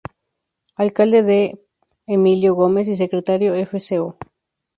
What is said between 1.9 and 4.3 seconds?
Emilio Gómez y Secretario Fco.